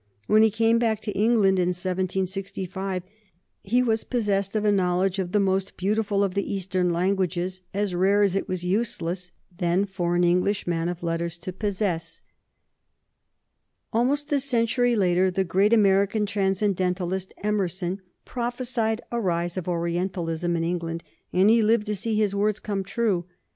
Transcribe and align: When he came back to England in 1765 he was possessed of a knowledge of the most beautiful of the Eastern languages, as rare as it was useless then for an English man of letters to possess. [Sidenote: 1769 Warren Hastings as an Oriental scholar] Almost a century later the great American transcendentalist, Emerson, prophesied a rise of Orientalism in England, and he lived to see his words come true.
When 0.25 0.41
he 0.41 0.49
came 0.49 0.79
back 0.79 0.99
to 1.01 1.11
England 1.11 1.59
in 1.59 1.67
1765 1.67 3.03
he 3.61 3.83
was 3.83 4.03
possessed 4.03 4.55
of 4.55 4.65
a 4.65 4.71
knowledge 4.71 5.19
of 5.19 5.31
the 5.31 5.39
most 5.39 5.77
beautiful 5.77 6.23
of 6.23 6.33
the 6.33 6.51
Eastern 6.51 6.91
languages, 6.91 7.61
as 7.71 7.93
rare 7.93 8.23
as 8.23 8.35
it 8.35 8.47
was 8.49 8.63
useless 8.65 9.29
then 9.55 9.85
for 9.85 10.15
an 10.15 10.23
English 10.23 10.65
man 10.65 10.89
of 10.89 11.03
letters 11.03 11.37
to 11.37 11.53
possess. 11.53 12.23
[Sidenote: 13.93 14.07
1769 14.07 14.07
Warren 14.09 14.09
Hastings 14.09 14.09
as 14.09 14.09
an 14.09 14.09
Oriental 14.09 14.09
scholar] 14.09 14.09
Almost 14.09 14.33
a 14.33 14.47
century 14.49 14.95
later 14.95 15.29
the 15.29 15.43
great 15.43 15.73
American 15.73 16.25
transcendentalist, 16.25 17.33
Emerson, 17.43 18.01
prophesied 18.25 19.01
a 19.11 19.21
rise 19.21 19.55
of 19.55 19.67
Orientalism 19.67 20.55
in 20.55 20.63
England, 20.63 21.03
and 21.31 21.51
he 21.51 21.61
lived 21.61 21.85
to 21.85 21.95
see 21.95 22.15
his 22.15 22.33
words 22.33 22.59
come 22.59 22.83
true. 22.83 23.25